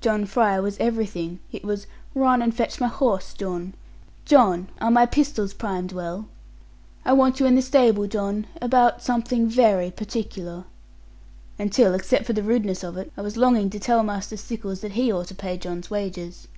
John 0.00 0.26
Fry 0.26 0.58
was 0.58 0.76
everything: 0.80 1.38
it 1.52 1.62
was 1.62 1.86
'run 2.12 2.42
and 2.42 2.52
fetch 2.52 2.80
my 2.80 2.88
horse, 2.88 3.32
John' 3.32 3.74
'John, 4.24 4.66
are 4.80 4.90
my 4.90 5.06
pistols 5.06 5.54
primed 5.54 5.92
well?' 5.92 6.26
'I 7.04 7.12
want 7.12 7.38
you 7.38 7.46
in 7.46 7.54
the 7.54 7.62
stable, 7.62 8.08
John, 8.08 8.48
about 8.60 9.00
something 9.00 9.46
very 9.46 9.92
particular', 9.92 10.64
until 11.56 11.94
except 11.94 12.26
for 12.26 12.32
the 12.32 12.42
rudeness 12.42 12.82
of 12.82 12.96
it, 12.96 13.12
I 13.16 13.22
was 13.22 13.36
longing 13.36 13.70
to 13.70 13.78
tell 13.78 14.02
Master 14.02 14.36
Stickles 14.36 14.80
that 14.80 14.94
he 14.98 15.12
ought 15.12 15.28
to 15.28 15.36
pay 15.36 15.56
John's 15.56 15.88
wages. 15.88 16.48